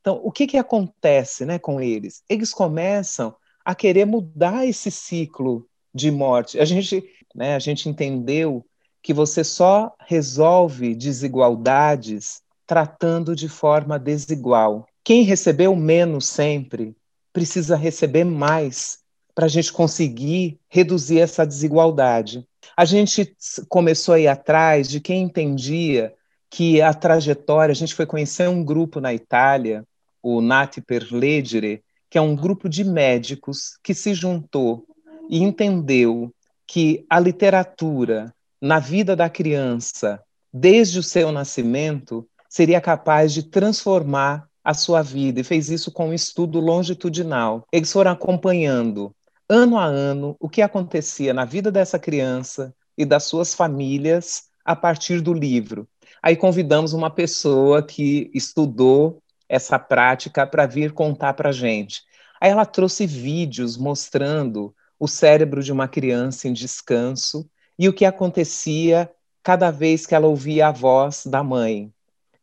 [0.00, 2.22] Então, o que, que acontece né, com eles?
[2.28, 6.58] Eles começam a querer mudar esse ciclo de morte.
[6.58, 8.64] A gente, né, a gente entendeu
[9.02, 14.86] que você só resolve desigualdades tratando de forma desigual.
[15.04, 16.96] Quem recebeu menos sempre
[17.32, 19.00] precisa receber mais
[19.34, 22.46] para a gente conseguir reduzir essa desigualdade.
[22.76, 23.36] A gente
[23.68, 26.14] começou a ir atrás de quem entendia
[26.50, 29.84] que a trajetória, a gente foi conhecer um grupo na Itália,
[30.22, 34.84] o Nati per Leggere, que é um grupo de médicos que se juntou
[35.30, 36.32] e entendeu
[36.66, 40.22] que a literatura na vida da criança,
[40.52, 46.10] desde o seu nascimento, seria capaz de transformar a sua vida e fez isso com
[46.10, 47.66] um estudo longitudinal.
[47.72, 49.12] Eles foram acompanhando
[49.52, 54.74] ano a ano o que acontecia na vida dessa criança e das suas famílias a
[54.74, 55.86] partir do livro.
[56.22, 62.02] Aí convidamos uma pessoa que estudou essa prática para vir contar para a gente.
[62.40, 67.46] Aí ela trouxe vídeos mostrando o cérebro de uma criança em descanso
[67.78, 69.10] e o que acontecia
[69.42, 71.92] cada vez que ela ouvia a voz da mãe.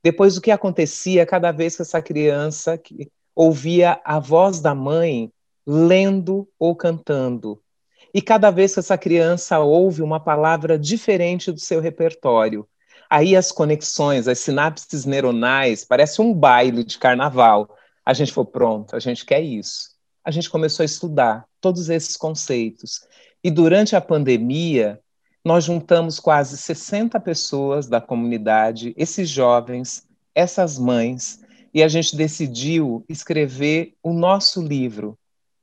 [0.04, 2.80] Depois, o que acontecia cada vez que essa criança
[3.36, 5.32] ouvia a voz da mãe
[5.71, 7.62] lendo ou cantando.
[8.12, 12.67] E cada vez que essa criança ouve uma palavra diferente do seu repertório.
[13.08, 17.69] Aí as conexões, as sinapses neuronais, parece um baile de carnaval.
[18.03, 19.91] A gente foi pronto, a gente quer isso.
[20.25, 23.01] A gente começou a estudar todos esses conceitos.
[23.43, 24.99] E durante a pandemia,
[25.45, 33.05] nós juntamos quase 60 pessoas da comunidade, esses jovens, essas mães, e a gente decidiu
[33.08, 35.15] escrever o nosso livro,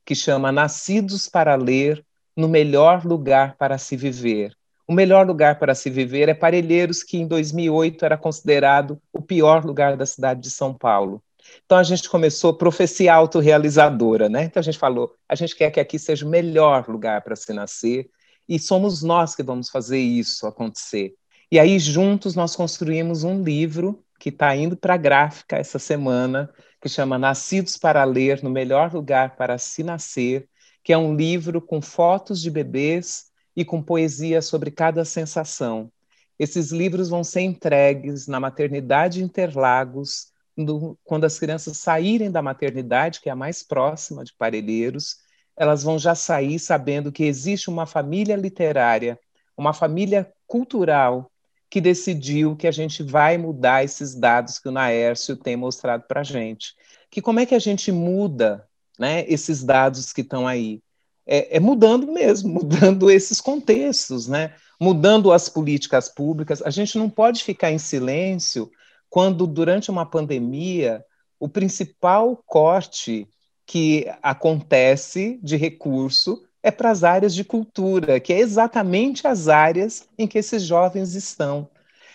[0.06, 2.02] que chama Nascidos para Ler
[2.36, 4.56] no Melhor Lugar para Se Viver.
[4.88, 9.64] O melhor lugar para se viver é Parelheiros, que em 2008 era considerado o pior
[9.64, 11.20] lugar da cidade de São Paulo.
[11.64, 14.44] Então a gente começou profecia autorrealizadora, né?
[14.44, 17.52] Então a gente falou, a gente quer que aqui seja o melhor lugar para se
[17.52, 18.08] nascer
[18.48, 21.14] e somos nós que vamos fazer isso acontecer.
[21.50, 26.48] E aí juntos nós construímos um livro que está indo para a gráfica essa semana,
[26.80, 30.48] que chama Nascidos para Ler no Melhor Lugar para Se Nascer,
[30.82, 35.90] que é um livro com fotos de bebês e com poesia sobre cada sensação.
[36.38, 43.20] Esses livros vão ser entregues na maternidade Interlagos, no, quando as crianças saírem da maternidade,
[43.20, 45.16] que é a mais próxima de Parelheiros,
[45.56, 49.18] elas vão já sair sabendo que existe uma família literária,
[49.56, 51.30] uma família cultural
[51.70, 56.20] que decidiu que a gente vai mudar esses dados que o Naércio tem mostrado para
[56.20, 56.74] a gente.
[57.10, 58.66] Que como é que a gente muda
[58.98, 60.80] né, esses dados que estão aí?
[61.26, 64.54] é, é mudando mesmo, mudando esses contextos, né?
[64.80, 66.62] mudando as políticas públicas.
[66.62, 68.70] A gente não pode ficar em silêncio
[69.10, 71.04] quando, durante uma pandemia,
[71.40, 73.28] o principal corte
[73.66, 80.08] que acontece de recurso é para as áreas de cultura, que é exatamente as áreas
[80.18, 81.70] em que esses jovens estão.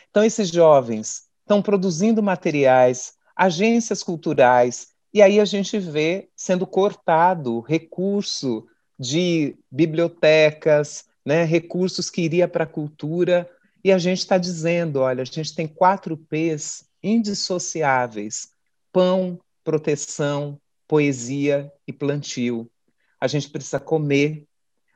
[0.10, 7.62] Então, esses jovens estão produzindo materiais, agências culturais, e aí a gente vê sendo cortado
[7.62, 8.68] recurso
[9.00, 13.50] de bibliotecas, né, recursos que iria para a cultura,
[13.82, 18.50] e a gente está dizendo, olha, a gente tem quatro P's indissociáveis:
[18.92, 20.60] pão, proteção,
[20.90, 22.70] poesia e plantio.
[23.22, 24.44] A gente precisa comer,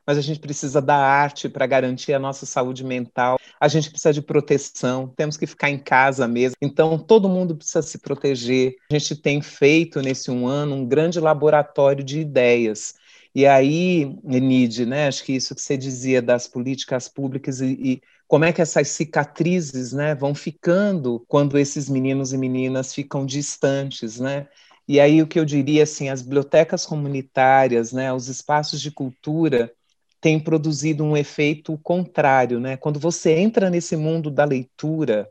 [0.06, 3.38] mas a gente precisa da arte para garantir a nossa saúde mental.
[3.60, 6.56] A gente precisa de proteção, temos que ficar em casa mesmo.
[6.60, 8.76] Então, todo mundo precisa se proteger.
[8.90, 12.94] A gente tem feito nesse um ano um grande laboratório de ideias.
[13.34, 18.02] E aí, Enide, né, acho que isso que você dizia das políticas públicas e, e
[18.26, 24.18] como é que essas cicatrizes né, vão ficando quando esses meninos e meninas ficam distantes,
[24.18, 24.48] né?
[24.88, 29.72] E aí o que eu diria assim, as bibliotecas comunitárias, né, os espaços de cultura
[30.20, 32.76] têm produzido um efeito contrário, né?
[32.76, 35.30] Quando você entra nesse mundo da leitura,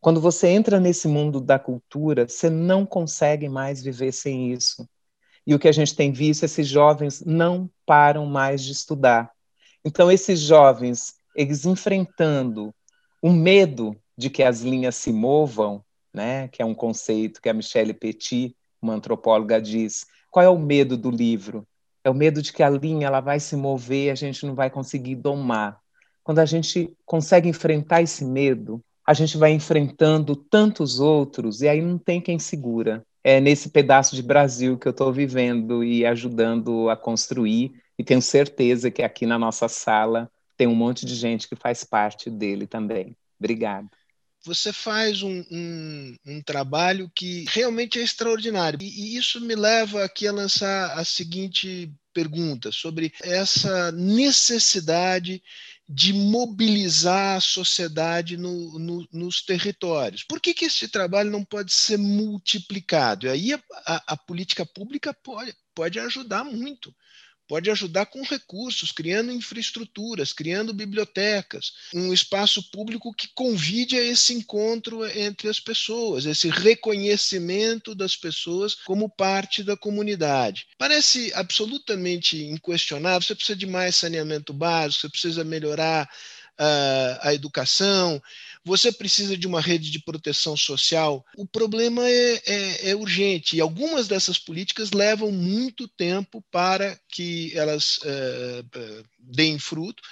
[0.00, 4.88] quando você entra nesse mundo da cultura, você não consegue mais viver sem isso.
[5.46, 9.30] E o que a gente tem visto, esses jovens não param mais de estudar.
[9.84, 12.74] Então, esses jovens, eles enfrentando
[13.22, 15.82] o medo de que as linhas se movam,
[16.12, 20.06] né, que é um conceito que a Michelle Petit, uma antropóloga, diz.
[20.30, 21.66] Qual é o medo do livro?
[22.04, 24.70] É o medo de que a linha ela vai se mover a gente não vai
[24.70, 25.78] conseguir domar.
[26.22, 31.80] Quando a gente consegue enfrentar esse medo, a gente vai enfrentando tantos outros e aí
[31.80, 36.88] não tem quem segura é nesse pedaço de Brasil que eu estou vivendo e ajudando
[36.88, 41.46] a construir, e tenho certeza que aqui na nossa sala tem um monte de gente
[41.46, 43.14] que faz parte dele também.
[43.38, 43.86] Obrigada.
[44.48, 48.78] Você faz um, um, um, trabalho que realmente é extraordinário.
[48.82, 55.42] E, e isso me leva aqui a lançar a seguinte pergunta sobre essa necessidade
[55.86, 60.24] de mobilizar a sociedade no, no, nos territórios.
[60.24, 63.26] Por que, que esse trabalho não pode ser multiplicado?
[63.26, 66.94] E aí a, a, a política pública pode, pode ajudar muito,
[67.48, 74.34] pode ajudar com recursos, criando infraestruturas, criando bibliotecas, um espaço público que convide a esse
[74.34, 80.66] encontro entre as pessoas, esse reconhecimento das pessoas como parte da comunidade.
[80.76, 86.08] Parece absolutamente inquestionável, você precisa de mais saneamento básico, você precisa melhorar
[86.58, 88.22] uh, a educação,
[88.64, 91.24] você precisa de uma rede de proteção social.
[91.36, 97.52] O problema é, é, é, urgente e algumas dessas políticas levam muito tempo para que
[97.56, 100.02] elas é, é deem fruto.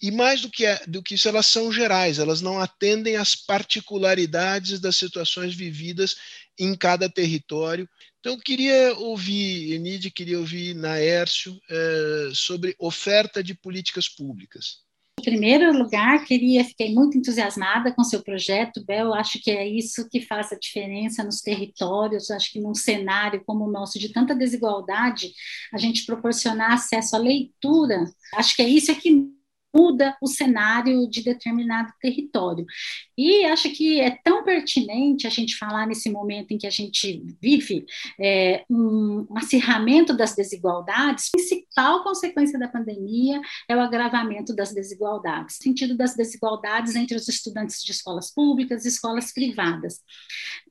[0.00, 4.78] E mais do que, do que isso, elas são gerais, elas não atendem às particularidades
[4.78, 6.16] das situações vividas
[6.58, 7.88] em cada território.
[8.20, 14.85] Então, eu queria ouvir, Enide, queria ouvir Naércio é, sobre oferta de políticas públicas.
[15.26, 19.12] Primeiro lugar, queria, fiquei muito entusiasmada com seu projeto, Bel.
[19.12, 22.30] Acho que é isso que faz a diferença nos territórios.
[22.30, 25.32] Acho que num cenário como o nosso, de tanta desigualdade,
[25.74, 28.04] a gente proporcionar acesso à leitura,
[28.34, 29.28] acho que é isso que
[29.76, 32.64] muda o cenário de determinado território.
[33.16, 37.22] E acho que é tão pertinente a gente falar nesse momento em que a gente
[37.40, 37.84] vive
[38.20, 41.28] é, um acirramento das desigualdades.
[41.28, 47.28] A principal consequência da pandemia é o agravamento das desigualdades, sentido das desigualdades entre os
[47.28, 50.00] estudantes de escolas públicas e escolas privadas.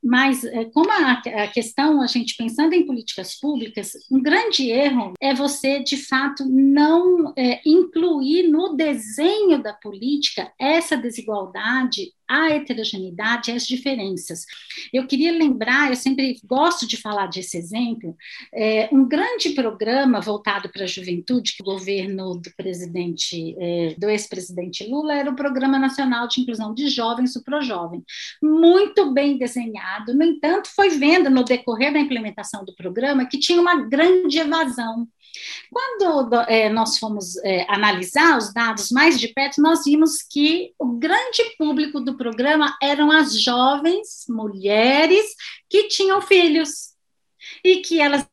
[0.02, 5.12] Mas, é, como a, a questão, a gente pensando em políticas públicas, um grande erro
[5.20, 13.52] é você, de fato, não é, incluir no desenho da política essa desigualdade a heterogeneidade
[13.52, 14.44] as diferenças.
[14.92, 18.16] Eu queria lembrar, eu sempre gosto de falar desse exemplo,
[18.52, 24.10] é, um grande programa voltado para a juventude que o governo do presidente, é, do
[24.10, 28.02] ex-presidente Lula era o Programa Nacional de Inclusão de Jovens, o ProJovem,
[28.42, 30.14] muito bem desenhado.
[30.14, 35.06] No entanto, foi vendo no decorrer da implementação do programa que tinha uma grande evasão
[35.70, 40.86] quando é, nós fomos é, analisar os dados mais de perto, nós vimos que o
[40.98, 45.34] grande público do programa eram as jovens mulheres
[45.68, 46.94] que tinham filhos
[47.64, 48.26] e que elas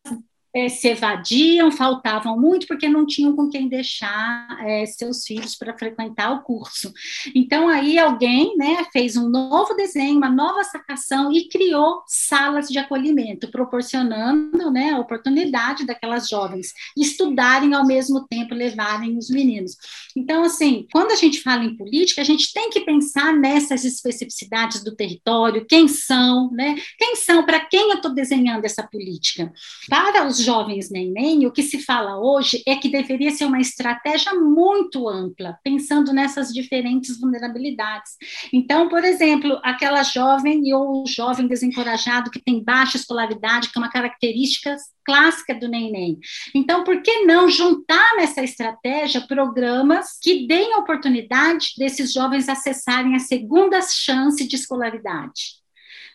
[0.55, 5.77] é, se evadiam, faltavam muito porque não tinham com quem deixar é, seus filhos para
[5.77, 6.93] frequentar o curso.
[7.33, 12.77] Então aí alguém, né, fez um novo desenho, uma nova sacação e criou salas de
[12.77, 19.75] acolhimento, proporcionando, né, a oportunidade daquelas jovens estudarem ao mesmo tempo levarem os meninos.
[20.15, 24.83] Então assim, quando a gente fala em política, a gente tem que pensar nessas especificidades
[24.83, 26.75] do território, quem são, né?
[26.97, 29.51] Quem são, para quem eu estou desenhando essa política?
[29.89, 34.33] Para os jovens neném, o que se fala hoje é que deveria ser uma estratégia
[34.33, 38.11] muito ampla, pensando nessas diferentes vulnerabilidades.
[38.51, 43.91] Então, por exemplo, aquela jovem ou jovem desencorajado que tem baixa escolaridade, que é uma
[43.91, 44.75] característica
[45.05, 46.19] clássica do neném.
[46.55, 53.19] Então, por que não juntar nessa estratégia programas que deem oportunidade desses jovens acessarem a
[53.19, 55.62] segunda chance de escolaridade?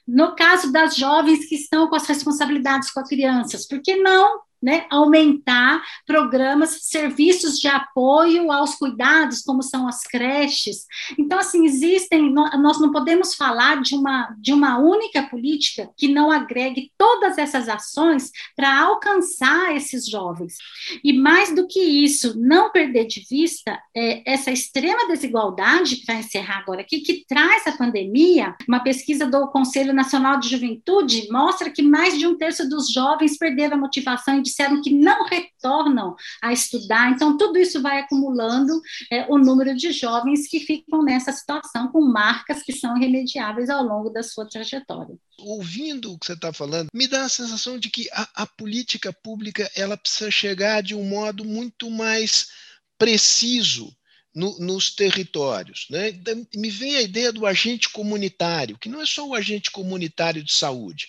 [0.09, 4.41] No caso das jovens que estão com as responsabilidades com as crianças, por que não
[4.63, 10.87] né, aumentar programas, serviços de apoio aos cuidados, como são as creches.
[11.19, 16.31] Então, assim, existem, nós não podemos falar de uma, de uma única política que não
[16.31, 20.57] agregue todas essas ações para alcançar esses jovens.
[21.03, 26.59] E mais do que isso, não perder de vista é, essa extrema desigualdade, para encerrar
[26.59, 31.83] agora aqui, que traz a pandemia, uma pesquisa do Conselho Nacional de Juventude mostra que
[31.83, 36.53] mais de um terço dos jovens perderam a motivação e disseram que não retornam a
[36.53, 37.13] estudar.
[37.13, 38.81] Então, tudo isso vai acumulando
[39.11, 43.83] é, o número de jovens que ficam nessa situação com marcas que são irremediáveis ao
[43.83, 45.17] longo da sua trajetória.
[45.39, 49.13] Ouvindo o que você está falando, me dá a sensação de que a, a política
[49.13, 52.49] pública ela precisa chegar de um modo muito mais
[52.99, 53.97] preciso
[54.35, 55.87] no, nos territórios.
[55.91, 56.11] Né?
[56.11, 60.43] Então, me vem a ideia do agente comunitário, que não é só o agente comunitário
[60.43, 61.09] de saúde,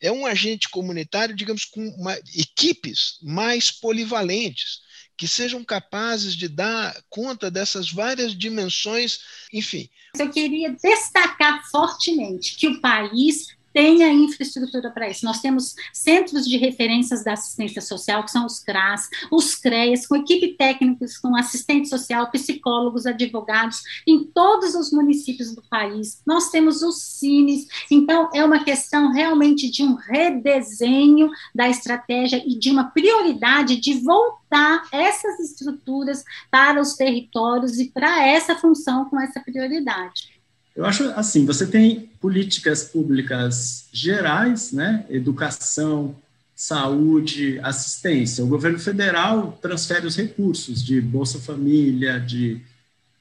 [0.00, 4.80] é um agente comunitário, digamos, com uma, equipes mais polivalentes,
[5.16, 9.18] que sejam capazes de dar conta dessas várias dimensões,
[9.52, 9.90] enfim.
[10.16, 15.24] Eu queria destacar fortemente que o país tenha infraestrutura para isso.
[15.24, 20.16] Nós temos centros de referências da assistência social, que são os CRAS, os CREAS, com
[20.16, 26.20] equipe técnica, com assistente social, psicólogos, advogados, em todos os municípios do país.
[26.26, 32.58] Nós temos os CINES, então é uma questão realmente de um redesenho da estratégia e
[32.58, 39.20] de uma prioridade de voltar essas estruturas para os territórios e para essa função com
[39.20, 40.37] essa prioridade.
[40.78, 46.14] Eu acho assim, você tem políticas públicas gerais, né, educação,
[46.54, 48.44] saúde, assistência.
[48.44, 52.62] O governo federal transfere os recursos de Bolsa Família, de,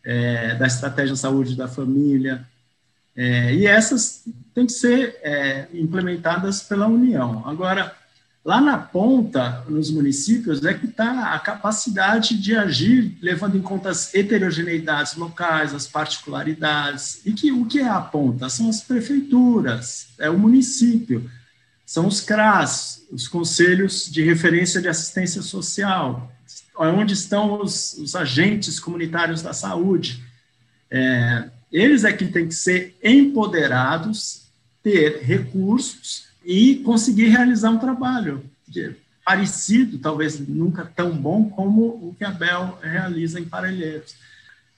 [0.03, 2.45] é, da Estratégia Saúde da Família,
[3.16, 7.41] é, e essas têm que ser é, implementadas pela União.
[7.43, 7.91] Agora,
[8.47, 13.89] lá na ponta, nos municípios, é que está a capacidade de agir, levando em conta
[13.89, 18.47] as heterogeneidades locais, as particularidades, e que o que é a ponta?
[18.47, 21.29] São as prefeituras, é o município
[21.87, 26.29] são os CRAS, os Conselhos de Referência de Assistência Social,
[26.77, 30.21] onde estão os, os agentes comunitários da saúde.
[30.91, 34.47] É, eles é que têm que ser empoderados,
[34.83, 38.41] ter recursos e conseguir realizar um trabalho
[39.25, 44.15] parecido, talvez nunca tão bom como o que a Bel realiza em Parelheiros.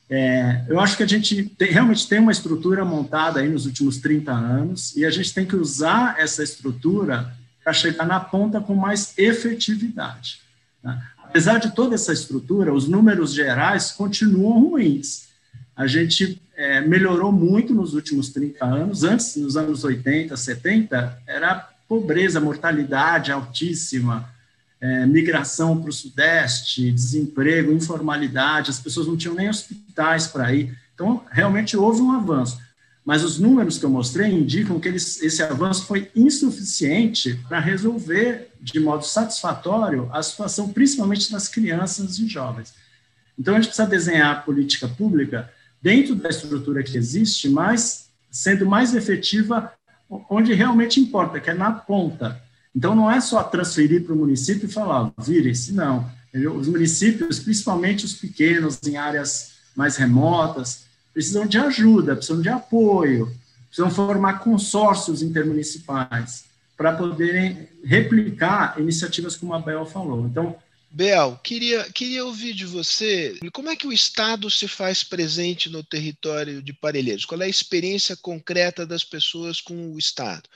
[0.10, 4.00] É, eu acho que a gente tem, realmente tem uma estrutura montada aí nos últimos
[4.00, 7.32] 30 anos e a gente tem que usar essa estrutura
[7.64, 10.42] para chegar na ponta com mais efetividade.
[10.84, 11.00] Né?
[11.24, 15.29] Apesar de toda essa estrutura, os números gerais continuam ruins.
[15.80, 19.06] A gente é, melhorou muito nos últimos 30 anos.
[19.06, 24.30] Antes, nos anos 80, 70, era pobreza, mortalidade altíssima,
[24.82, 30.78] é, migração para o Sudeste, desemprego, informalidade, as pessoas não tinham nem hospitais para ir.
[30.94, 32.60] Então, realmente houve um avanço.
[33.06, 38.50] Mas os números que eu mostrei indicam que eles, esse avanço foi insuficiente para resolver
[38.60, 42.74] de modo satisfatório a situação, principalmente das crianças e jovens.
[43.40, 45.50] Então, a gente precisa desenhar a política pública
[45.82, 49.72] dentro da estrutura que existe, mas sendo mais efetiva
[50.30, 52.42] onde realmente importa, que é na ponta,
[52.76, 56.10] então, não é só transferir para o município e falar, vire-se, não.
[56.56, 63.34] Os municípios, principalmente os pequenos, em áreas mais remotas, precisam de ajuda, precisam de apoio,
[63.68, 66.46] precisam formar consórcios intermunicipais
[66.78, 70.26] para poderem replicar iniciativas como a Bel falou.
[70.28, 70.56] Então,
[70.92, 75.84] Bel, queria, queria ouvir de você como é que o Estado se faz presente no
[75.84, 77.26] território de Parelheiros?
[77.26, 80.50] Qual é a experiência concreta das pessoas com o Estado?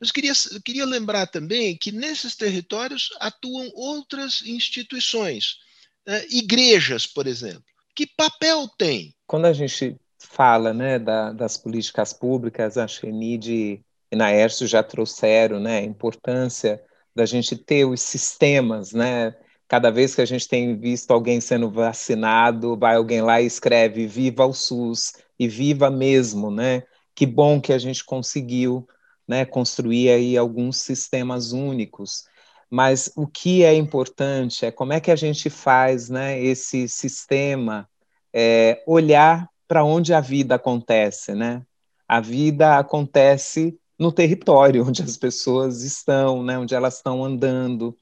[0.00, 0.32] Mas queria,
[0.64, 5.58] queria lembrar também que nesses territórios atuam outras instituições,
[6.06, 6.24] né?
[6.28, 7.64] igrejas, por exemplo.
[7.94, 9.14] Que papel tem?
[9.26, 15.60] Quando a gente fala né, da, das políticas públicas, a Xenide e Naércio já trouxeram
[15.60, 16.82] né, a importância
[17.14, 19.34] da gente ter os sistemas, né?
[19.68, 24.06] Cada vez que a gente tem visto alguém sendo vacinado, vai alguém lá e escreve
[24.06, 26.84] viva o SUS e viva mesmo, né?
[27.14, 28.88] Que bom que a gente conseguiu
[29.26, 32.24] né, construir aí alguns sistemas únicos.
[32.70, 37.86] Mas o que é importante é como é que a gente faz né, esse sistema
[38.32, 41.34] é, olhar para onde a vida acontece.
[41.34, 41.62] Né?
[42.06, 47.96] A vida acontece no território onde as pessoas estão, né, onde elas estão andando.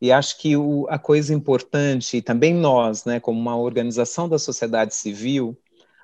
[0.00, 4.38] E acho que o, a coisa importante, e também nós, né, como uma organização da
[4.38, 5.56] sociedade civil,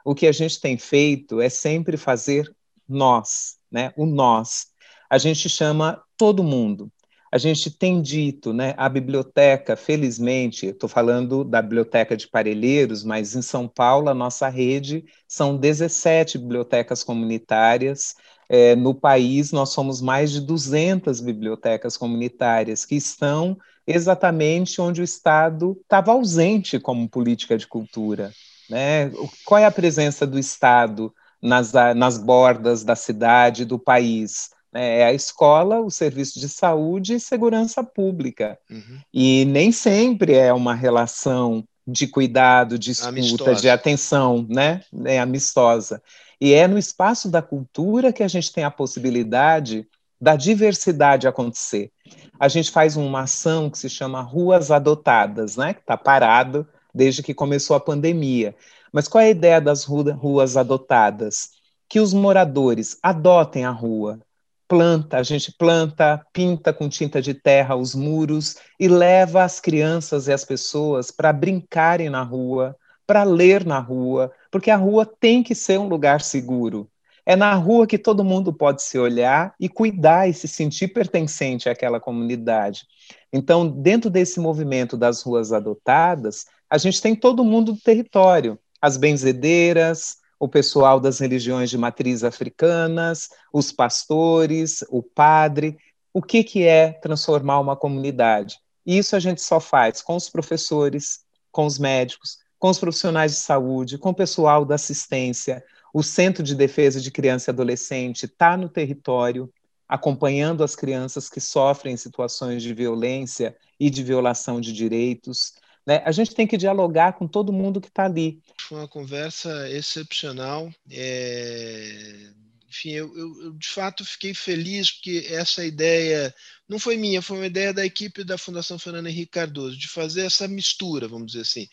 [0.05, 2.51] o que a gente tem feito é sempre fazer
[2.89, 3.93] nós, né?
[3.97, 4.69] O nós.
[5.11, 6.91] A gente chama todo mundo.
[7.31, 8.75] A gente tem dito, né?
[8.79, 14.49] A biblioteca, felizmente, estou falando da biblioteca de Parelheiros, mas em São Paulo a nossa
[14.49, 18.15] rede são 17 bibliotecas comunitárias.
[18.49, 25.05] É, no país nós somos mais de 200 bibliotecas comunitárias que estão exatamente onde o
[25.05, 28.33] Estado estava ausente como política de cultura.
[28.69, 29.11] Né?
[29.45, 34.51] Qual é a presença do Estado nas, nas bordas da cidade, do país.
[34.73, 35.01] Né?
[35.01, 38.59] É a escola, o serviço de saúde e segurança pública.
[38.71, 38.99] Uhum.
[39.13, 43.61] E nem sempre é uma relação de cuidado, de escuta, amistosa.
[43.63, 44.83] de atenção, né?
[45.07, 46.03] É amistosa.
[46.41, 49.87] E é no espaço da cultura que a gente tem a possibilidade
[50.21, 51.91] da diversidade acontecer.
[52.39, 55.75] A gente faz uma ação que se chama Ruas Adotadas, né?
[55.75, 58.55] Que está parado desde que começou a pandemia.
[58.93, 61.51] Mas qual é a ideia das ruas adotadas?
[61.89, 64.21] Que os moradores adotem a rua,
[64.67, 70.29] planta, a gente planta, pinta com tinta de terra os muros e leva as crianças
[70.29, 72.77] e as pessoas para brincarem na rua,
[73.07, 76.91] para ler na rua, porque a rua tem que ser um lugar seguro.
[77.25, 81.69] É na rua que todo mundo pode se olhar e cuidar e se sentir pertencente
[81.69, 82.87] àquela comunidade.
[83.31, 88.97] Então, dentro desse movimento das ruas adotadas, a gente tem todo mundo do território as
[88.97, 95.77] benzedeiras, o pessoal das religiões de matriz africanas, os pastores, o padre.
[96.13, 98.59] O que, que é transformar uma comunidade?
[98.87, 101.21] Isso a gente só faz com os professores,
[101.51, 105.65] com os médicos, com os profissionais de saúde, com o pessoal da assistência.
[105.93, 109.53] O Centro de Defesa de Criança e Adolescente está no território,
[109.89, 115.55] acompanhando as crianças que sofrem situações de violência e de violação de direitos.
[115.87, 116.03] Né?
[116.05, 118.43] A gente tem que dialogar com todo mundo que está ali.
[118.61, 120.71] Foi uma conversa excepcional.
[120.91, 122.31] É...
[122.69, 126.35] Enfim, eu, eu, eu, de fato fiquei feliz porque essa ideia
[126.69, 130.27] não foi minha, foi uma ideia da equipe da Fundação Fernando Henrique Cardoso, de fazer
[130.27, 131.67] essa mistura, vamos dizer assim,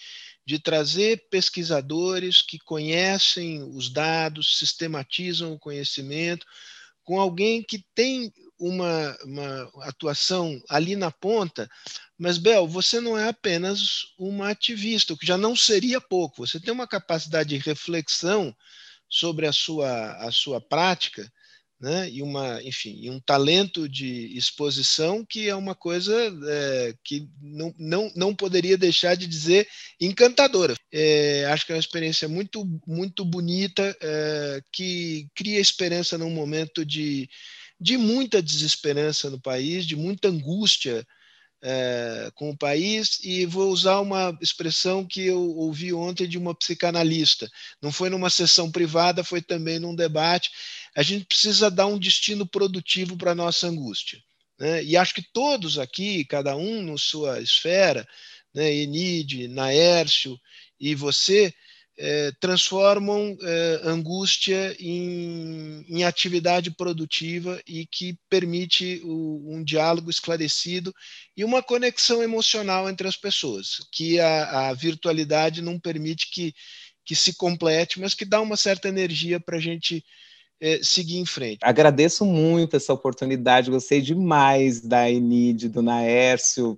[0.46, 6.46] de trazer pesquisadores que conhecem os dados, sistematizam o conhecimento,
[7.04, 11.70] com alguém que tem uma, uma atuação ali na ponta,
[12.18, 16.60] mas, Bel, você não é apenas uma ativista, o que já não seria pouco, você
[16.60, 18.56] tem uma capacidade de reflexão
[19.10, 21.32] sobre a sua, a sua prática
[21.86, 22.10] né?
[22.10, 26.16] e uma, enfim, e um talento de exposição que é uma coisa
[26.48, 29.68] é, que não, não, não poderia deixar de dizer
[30.02, 30.74] encantadora.
[30.92, 36.84] É, acho que é uma experiência muito, muito bonita é, que cria esperança num momento
[36.84, 37.30] de,
[37.80, 41.06] de muita desesperança no país, de muita angústia
[41.68, 46.54] é, com o país e vou usar uma expressão que eu ouvi ontem de uma
[46.54, 47.50] psicanalista.
[47.82, 50.52] Não foi numa sessão privada, foi também num debate.
[50.96, 54.22] A gente precisa dar um destino produtivo para a nossa angústia.
[54.60, 54.84] Né?
[54.84, 58.08] E acho que todos aqui, cada um na sua esfera,
[58.54, 60.40] né, Enide, Naércio
[60.80, 61.52] e você,
[61.98, 70.94] é, transformam é, angústia em, em, atividade produtiva e que permite o, um diálogo esclarecido
[71.38, 76.54] e uma conexão emocional entre as pessoas, que a, a virtualidade não permite que,
[77.06, 80.04] que se complete, mas que dá uma certa energia para a gente
[80.60, 81.60] é, seguir em frente.
[81.62, 86.78] Agradeço muito essa oportunidade, gostei demais da Enide, do Naércio,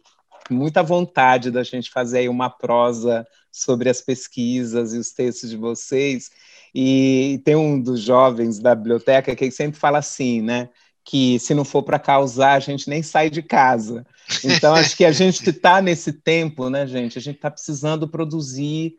[0.49, 3.25] muita vontade da gente fazer aí uma prosa
[3.57, 6.29] sobre as pesquisas e os textos de vocês.
[6.73, 10.69] E tem um dos jovens da biblioteca que sempre fala assim, né?
[11.03, 14.05] Que se não for para causar, a gente nem sai de casa.
[14.43, 17.17] Então, acho que a gente está nesse tempo, né, gente?
[17.17, 18.97] A gente está precisando produzir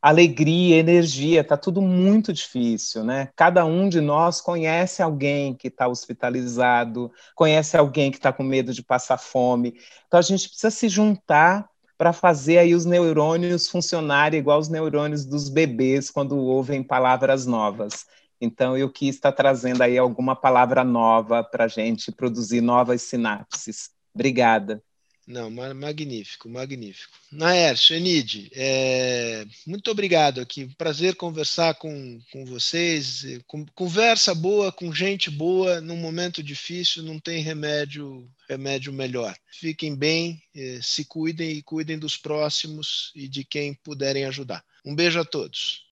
[0.00, 3.30] alegria, energia, está tudo muito difícil, né?
[3.34, 8.72] Cada um de nós conhece alguém que está hospitalizado, conhece alguém que está com medo
[8.72, 9.74] de passar fome.
[10.06, 11.68] Então a gente precisa se juntar
[11.98, 18.06] para fazer aí os neurônios funcionarem igual os neurônios dos bebês quando ouvem palavras novas.
[18.40, 23.90] Então, eu quis estar trazendo aí alguma palavra nova para a gente produzir novas sinapses.
[24.14, 24.82] Obrigada.
[25.26, 27.18] Não, magnífico, magnífico.
[27.32, 30.66] Naércio, Enide, é, muito obrigado aqui.
[30.78, 33.24] Prazer conversar com, com vocês.
[33.74, 39.36] conversa boa com gente boa num momento difícil, não tem remédio remédio melhor.
[39.50, 44.64] Fiquem bem, é, se cuidem e cuidem dos próximos e de quem puderem ajudar.
[44.84, 45.84] Um beijo a todos.